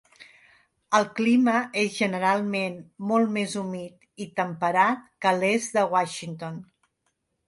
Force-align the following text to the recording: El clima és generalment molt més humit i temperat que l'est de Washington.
El 0.99 1.03
clima 1.17 1.57
és 1.81 1.91
generalment 1.97 2.79
molt 3.11 3.29
més 3.35 3.53
humit 3.61 4.25
i 4.25 4.27
temperat 4.39 5.05
que 5.27 5.35
l'est 5.43 5.77
de 5.79 5.85
Washington. 5.93 6.59